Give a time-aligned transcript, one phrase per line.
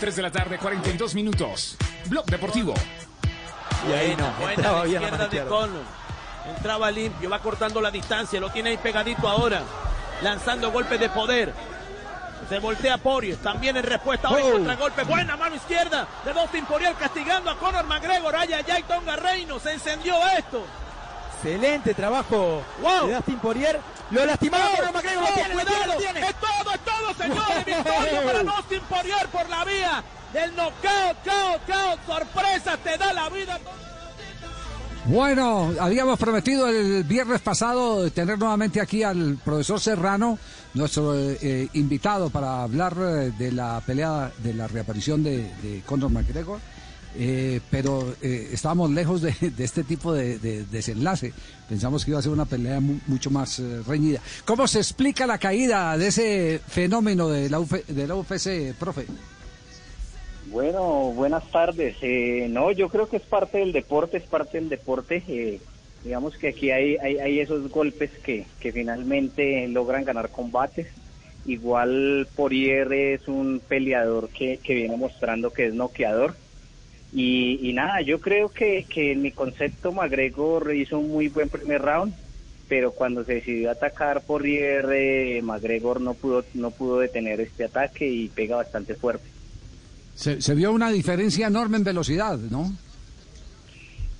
[0.00, 1.76] 3 de la tarde, 42 minutos.
[2.06, 2.74] Blog Deportivo.
[3.88, 5.44] Y ahí no, Buena entraba bien a izquierda de.
[5.48, 5.82] Conor.
[6.56, 9.62] Entraba limpio, va cortando la distancia, lo tiene ahí pegadito ahora.
[10.22, 11.52] Lanzando golpes de poder.
[12.48, 14.52] Se voltea Poirier, también en respuesta ahora Oh.
[14.52, 15.04] contra golpe.
[15.04, 18.34] Buena mano izquierda de Dustin Poirier castigando a Conor McGregor.
[18.34, 20.64] Ay, ay, Tonga Reino, se encendió esto.
[21.36, 23.06] Excelente trabajo Wow.
[23.08, 23.80] de Dustin Poirier.
[24.10, 24.76] Lo lastimaba ¡Oh!
[24.76, 25.24] Conor McGregor.
[25.24, 25.92] ¡Oh, tiene, lo tiene, cuidado!
[25.92, 26.20] lo tiene.
[26.20, 27.66] Es todo, es todo, señores.
[27.66, 31.98] Victoria para Dustin Poirier por la vía del knockout, cao, cao.
[32.06, 33.58] Sorpresa, te da la vida.
[35.06, 40.38] Bueno, habíamos prometido el viernes pasado tener nuevamente aquí al profesor Serrano,
[40.74, 45.82] nuestro eh, eh, invitado para hablar eh, de la pelea, de la reaparición de, de
[45.86, 46.60] Conor McGregor.
[47.18, 51.32] Eh, pero eh, estábamos lejos de, este tipo de, de desenlace.
[51.68, 54.20] Pensamos que iba a ser una pelea mu- mucho más eh, reñida.
[54.44, 59.06] ¿Cómo se explica la caída de ese fenómeno de la, UF de la UFC, profe?
[60.50, 61.96] Bueno, buenas tardes.
[62.02, 65.22] Eh, no, yo creo que es parte del deporte, es parte del deporte.
[65.28, 65.60] Eh,
[66.04, 70.86] digamos que aquí hay, hay, esos golpes que, finalmente logran ganar combates.
[71.46, 76.34] Igual Poirier es un peleador que viene mostrando que es noqueador.
[77.12, 81.48] Y, y nada, yo creo que, que en mi concepto McGregor hizo un muy buen
[81.48, 82.14] primer round,
[82.68, 88.06] pero cuando se decidió atacar Poirier, eh, McGregor no pudo, no pudo detener este ataque
[88.08, 89.24] y pega bastante fuerte.
[90.14, 92.70] Se, se vio una diferencia enorme en velocidad, ¿no?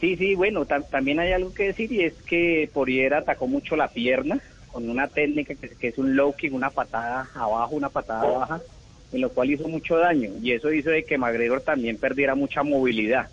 [0.00, 3.76] Sí, sí, bueno, tam- también hay algo que decir y es que Poirier atacó mucho
[3.76, 7.88] la pierna con una técnica que, que es un low kick, una patada abajo, una
[7.88, 8.60] patada baja,
[9.14, 12.64] en lo cual hizo mucho daño y eso hizo de que McGregor también perdiera mucha
[12.64, 13.28] movilidad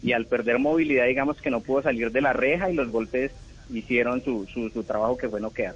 [0.00, 3.32] y al perder movilidad digamos que no pudo salir de la reja y los golpes
[3.72, 5.74] hicieron su, su, su trabajo que fue noquear.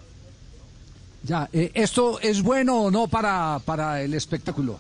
[1.25, 4.79] Ya, eh, ¿esto es bueno o no para, para el espectáculo?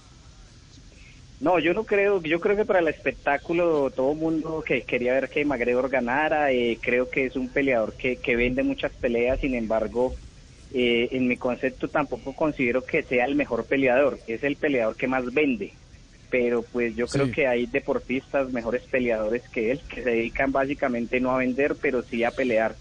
[1.41, 5.15] No, yo no creo, yo creo que para el espectáculo todo el mundo que quería
[5.15, 9.41] ver que McGregor ganara, eh, creo que es un peleador que, que vende muchas peleas,
[9.41, 10.15] sin embargo,
[10.75, 15.07] eh, en mi concepto tampoco considero que sea el mejor peleador, es el peleador que
[15.09, 15.73] más vende,
[16.31, 17.33] pero pues yo creo Sí.
[17.33, 22.03] que hay deportistas mejores peleadores que él, que se dedican básicamente no a vender, pero
[22.03, 22.75] sí a pelear,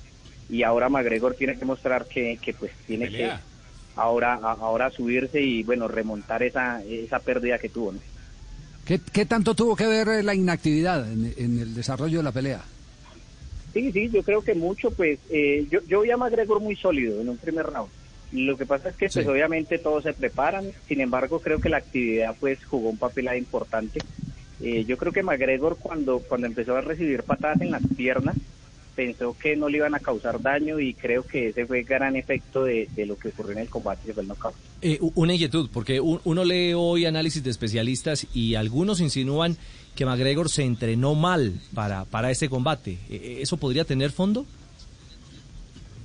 [0.49, 3.37] y ahora McGregor tiene que mostrar que, que pues tiene Pelea.
[3.37, 7.99] que ahora, ahora subirse y bueno, remontar esa, esa pérdida que tuvo, ¿no?
[8.85, 12.61] ¿Qué, qué tanto tuvo que ver la inactividad en, en el desarrollo de la pelea?
[13.77, 17.21] Sí, sí, yo creo que mucho, pues eh, yo, yo vi a McGregor muy sólido
[17.21, 17.91] en un primer round.
[18.31, 21.77] Lo que pasa es que pues obviamente todos se preparan, sin embargo creo que la
[21.77, 23.99] actividad pues jugó un papel importante.
[24.59, 28.35] Eh, yo creo que McGregor cuando, cuando empezó a recibir patadas en las piernas
[28.97, 32.15] pensó que no le iban a causar daño y creo que ese fue el gran
[32.15, 34.55] efecto de, de lo que ocurrió en el combate, knockout.
[34.81, 39.55] Eh, una inquietud, porque un- uno lee hoy análisis de especialistas y algunos insinúan
[39.95, 42.97] que McGregor se entrenó mal para, para este combate.
[43.09, 44.45] Eh, ¿Eso podría tener fondo?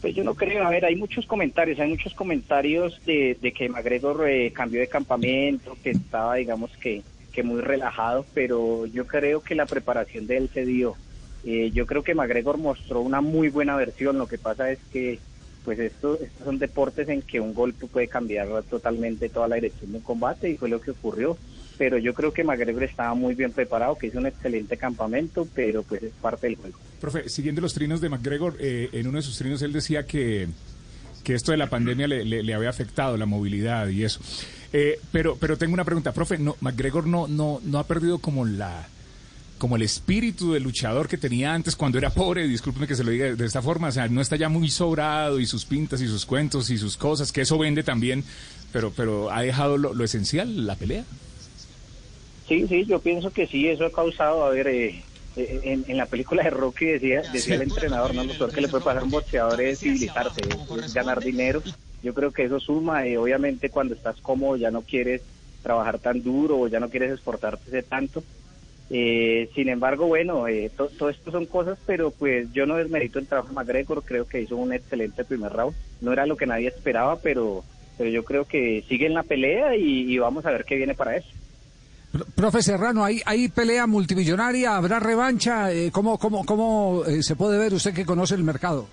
[0.00, 3.68] Pues yo no creo, a ver, hay muchos comentarios, hay muchos comentarios de, de que
[3.68, 9.40] McGregor eh, cambió de campamento, que estaba, digamos, que, que muy relajado, pero yo creo
[9.42, 10.96] que la preparación de él se dio.
[11.44, 15.18] Eh, yo creo que McGregor mostró una muy buena versión, lo que pasa es que
[15.64, 19.92] pues esto, estos son deportes en que un golpe puede cambiar totalmente toda la dirección
[19.92, 21.36] de un combate y fue lo que ocurrió.
[21.78, 25.82] Pero yo creo que McGregor estaba muy bien preparado, que hizo un excelente campamento, pero
[25.84, 26.76] pues es parte del juego.
[27.00, 30.48] Profe, siguiendo los trinos de McGregor, eh, en uno de sus trinos él decía que,
[31.24, 34.20] que esto de la pandemia le, le- había afectado la movilidad y eso.
[34.72, 38.44] Eh, pero, pero tengo una pregunta, profe, no, McGregor no, no, no ha perdido como
[38.44, 38.86] la
[39.62, 43.12] como el espíritu del luchador que tenía antes cuando era pobre, discúlpeme que se lo
[43.12, 46.08] diga de esta forma, o sea, no está ya muy sobrado y sus pintas y
[46.08, 48.24] sus cuentos y sus cosas, que eso vende también,
[48.72, 51.04] pero, pero ha dejado lo, lo esencial, la pelea.
[52.48, 55.00] Sí, sí, yo pienso que sí, eso ha causado, a ver, eh,
[55.36, 58.62] eh, en, en la película de Rocky decía, decía el entrenador, no, lo peor que
[58.62, 61.62] le puede pasar a un boxeador es civilizarse, es, ganar dinero.
[62.02, 65.22] Yo creo que eso suma, eh, obviamente cuando estás cómodo ya no quieres
[65.62, 68.24] trabajar tan duro o ya no quieres exportarte tanto.
[68.90, 73.18] Eh, sin embargo, bueno, eh, to- todo esto son cosas, pero pues yo no desmerito
[73.18, 75.74] el trabajo de McGregor, creo que hizo un excelente primer round.
[76.00, 77.64] No era lo que nadie esperaba, pero,
[77.96, 80.94] pero yo creo que sigue en la pelea y, y vamos a ver qué viene
[80.94, 81.28] para eso.
[82.12, 84.76] Pro- Profe Serrano, ¿hay, hay pelea multimillonaria?
[84.76, 85.72] ¿Habrá revancha?
[85.72, 88.86] Eh, ¿Cómo, cómo, cómo eh, se puede ver usted que conoce el mercado?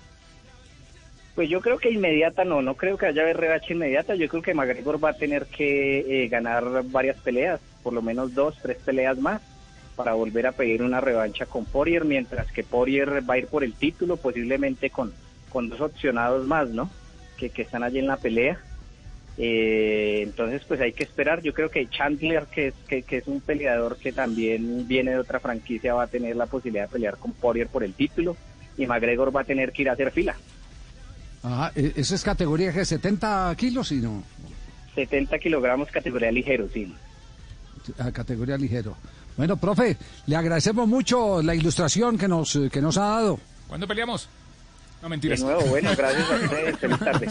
[1.34, 4.14] Pues yo creo que inmediata no, no creo que haya revancha inmediata.
[4.14, 8.34] Yo creo que McGregor va a tener que eh, ganar varias peleas, por lo menos
[8.34, 9.40] dos, tres peleas más,
[10.00, 13.62] para volver a pedir una revancha con Poirier, mientras que Poirier va a ir por
[13.62, 15.12] el título, posiblemente con,
[15.50, 16.88] con dos opcionados más, ¿no?
[17.36, 18.58] Que, que están allí en la pelea.
[19.36, 21.42] Eh, entonces, pues hay que esperar.
[21.42, 25.18] Yo creo que Chandler, que es, que, que es un peleador que también viene de
[25.18, 28.38] otra franquicia, va a tener la posibilidad de pelear con Poirier por el título
[28.78, 30.34] y McGregor va a tener que ir a hacer fila.
[31.42, 34.22] Ajá, e- ¿eso es categoría que 70 kilos y no?
[34.94, 36.90] 70 kilogramos categoría ligero, sí.
[37.98, 38.96] A categoría ligero.
[39.36, 39.96] Bueno, profe,
[40.26, 43.38] le agradecemos mucho la ilustración que nos, eh, que nos ha dado.
[43.68, 44.28] ¿Cuándo peleamos?
[45.02, 45.40] No, De mentiras.
[45.40, 46.78] nuevo, bueno, gracias a ustedes.
[46.80, 47.28] Feliz tarde.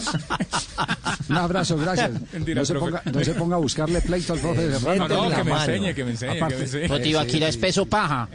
[1.28, 2.10] Un abrazo, gracias.
[2.32, 2.86] Mentira, no, se profe.
[2.90, 5.52] ponga, no se ponga a buscarle pleito al profe de No, no, la que me
[5.52, 6.88] enseñe, que me enseñe, Aparte- que me enseñe.
[6.88, 8.28] No te iba a quitar espeso paja.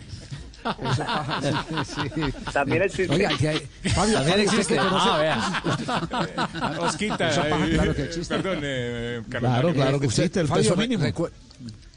[1.86, 2.22] Sí, sí.
[2.54, 3.14] También existe.
[3.14, 4.74] Oiga, que hay- Fabio, También existe.
[4.74, 6.80] que conoce- Ah, vea.
[6.80, 7.30] Osquita.
[7.30, 8.36] Eso pasa, eh, claro que existe.
[8.38, 11.04] Perdón, eh, Carlos Claro, claro que existe el Fabio, peso mínimo.
[11.04, 11.30] recu-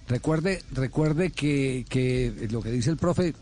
[0.09, 3.35] recuerde, recuerde que, que lo que dice el profe eh,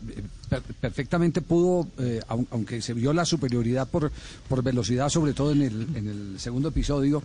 [0.49, 4.11] per- perfectamente pudo, eh, aun- aunque se vio la superioridad por,
[4.49, 7.23] por velocidad, sobre todo en el, en el segundo episodio,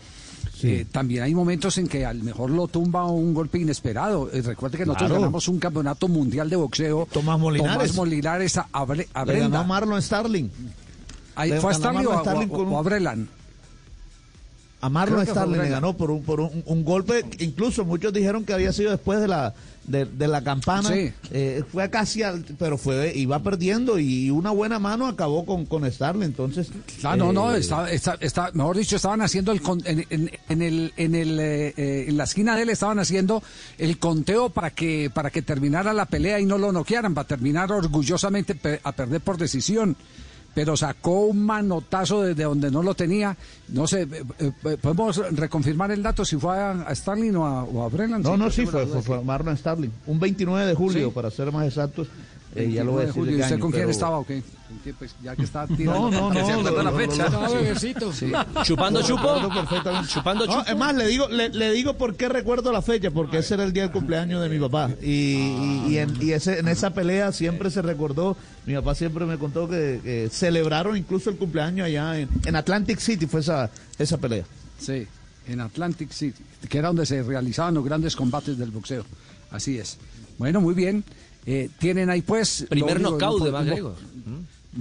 [0.62, 4.30] eh, también hay momentos en que a lo mejor lo tumba un golpe inesperado.
[4.32, 5.20] Eh, recuerde que nosotros Claro.
[5.22, 7.08] ganamos un campeonato mundial de boxeo.
[7.12, 7.74] Tomás Molinares.
[7.74, 9.60] Tomás Molinares a, a Bre- a Le ganó Brenda.
[9.60, 10.50] a Marlon Starling.
[11.34, 13.28] Ahí ¿Fue a o, Starling o- a Brelan?
[14.82, 18.52] A Marlon Starling le ganó por un, por un, un golpe, incluso muchos dijeron que
[18.52, 19.54] había sido después de la
[19.86, 20.88] de, de la campana.
[20.90, 21.12] Sí.
[21.32, 25.90] Eh, fue casi, al- pero fue iba perdiendo y una buena mano acabó con, con
[25.90, 26.22] Starling.
[26.26, 26.68] Entonces,
[27.04, 30.30] Ah, no, no, eh, está, está, está- mejor dicho, estaban haciendo el con- en, en-
[30.48, 33.42] en el, en el, eh, en la esquina de él estaban haciendo
[33.78, 37.70] el conteo para que, para que terminara la pelea y no lo noquearan, para terminar
[37.72, 39.96] orgullosamente a perder por decisión.
[40.54, 43.36] Pero sacó un manotazo desde donde no lo tenía.
[43.68, 47.64] No sé, eh, eh, podemos reconfirmar el dato si fue a, a Starling o a,
[47.64, 48.20] o a Brennan.
[48.22, 49.90] No, no, sí, fue, fue, fue Marlon Starling.
[50.06, 51.12] Un 29 de julio, Sí.
[51.14, 52.08] para ser más exactos.
[52.54, 53.14] Eh, ya lo voy a decir.
[53.14, 54.42] de Julio, ¿y qué ¿Usted año, con quién pero- estaba o qué?
[54.68, 56.10] ¿Con quién, pues, ya que está tirando.
[56.10, 56.46] No, no, no.
[56.46, 57.28] ¿Se acuerda lo- la fecha?
[57.30, 58.12] lo- lo- bebecito.
[58.12, 58.30] Sí.
[58.64, 59.34] ¿Chupando chupo?
[60.08, 60.70] ¿Chupando No, chupo?
[60.70, 63.64] es más, le digo, le, le digo por qué recuerdo la fecha, porque ese era
[63.64, 64.90] el día del cumpleaños de mi papá.
[65.00, 69.24] Y, y- y en, y ese, en esa pelea siempre se recordó, mi papá siempre
[69.24, 73.70] me contó que, que celebraron incluso el cumpleaños allá en, en Atlantic City, fue esa,
[73.98, 74.44] esa pelea.
[74.78, 75.06] Sí,
[75.48, 79.04] en Atlantic City, que era donde se realizaban los grandes combates del boxeo.
[79.50, 79.96] Así es.
[80.38, 81.04] Bueno, muy bien.
[81.46, 82.66] Eh, tienen ahí pues...
[82.68, 83.94] Primer knockout no de McGregor.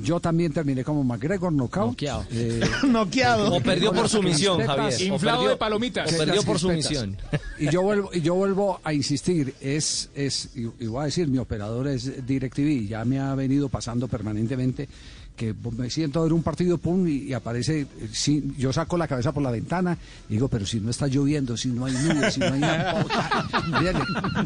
[0.03, 1.89] Yo también terminé como McGregor, knockout.
[1.89, 2.25] Noqueado.
[2.31, 3.53] Eh, Noqueado.
[3.53, 4.61] O perdió por sumisión.
[4.61, 5.01] Javier.
[5.01, 6.13] Inflado perdió- de palomitas.
[6.13, 7.17] O perdió por sumisión.
[7.59, 11.27] Y yo vuelvo, y yo vuelvo a insistir, es, es, y, y voy a decir,
[11.27, 14.87] mi operador es DirecTV, y ya me ha venido pasando permanentemente
[15.35, 18.97] que me siento a ver un partido, pum, y, y aparece, eh, sí, yo saco
[18.97, 19.97] la cabeza por la ventana
[20.29, 23.05] y digo, pero si no está lloviendo, si no hay nubes, si no hay nada,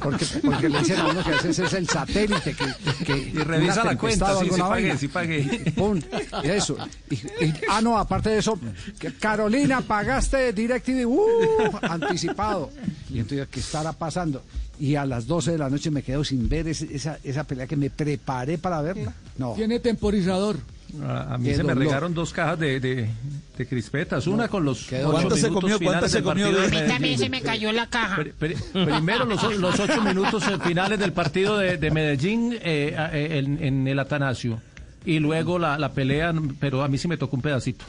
[0.02, 3.34] porque, porque le dicen a uno que a veces es el satélite que, que Y
[3.40, 4.98] revisa la cuenta, sí, pagué, vaina.
[4.98, 5.74] sí pagué.
[5.76, 6.00] Pum,
[6.44, 6.78] y eso.
[7.10, 8.58] Y, y- ah, no, aparte de eso,
[9.00, 11.80] que Carolina, pagaste DirecTV, ¡uh!
[11.82, 12.70] anticipado.
[13.10, 14.44] Y entonces, ¿qué estará pasando?
[14.80, 17.66] Y a las 12 de la noche me quedo sin ver ese- esa, esa pelea
[17.68, 19.14] que me preparé para verla.
[19.38, 19.54] No.
[19.54, 20.58] Tiene temporizador.
[21.04, 23.10] A, a mí Qué se me regaron dos cajas de, de,
[23.58, 24.84] de crispetas, una con los.
[24.86, 25.78] ¿Cuántas se minutos comió?
[25.80, 26.46] finales ¿Cuántas se del comió?
[26.46, 26.88] partido de A mí.
[26.88, 28.16] También se me cayó la caja.
[28.18, 33.40] Pri- pri- primero los, ocho minutos eh, finales del partido de, de Medellín eh, eh,
[33.40, 34.62] en, en el Atanasio
[35.06, 37.84] y luego la, la pelea, pero a mí sí me tocó un pedacito.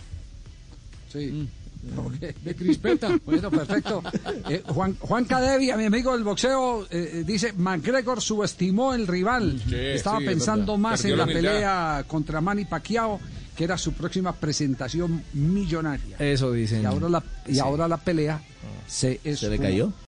[1.12, 1.48] Sí.
[2.42, 3.18] De crispeta.
[3.24, 4.02] Bueno, perfecto.
[4.48, 9.60] Eh, Juan, Juan Cadevia, mi amigo del boxeo, eh, eh, dice, McGregor subestimó el rival.
[9.68, 13.18] Sí, Estaba sí, es pensando más Perdió en la pelea contra Manny Pacquiao,
[13.56, 16.16] que era su próxima presentación millonaria.
[16.18, 16.82] Eso dicen.
[16.82, 18.40] Y ahora la, y ahora la pelea
[18.86, 19.92] se ¿Se le cayó?